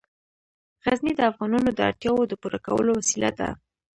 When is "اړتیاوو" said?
1.89-2.29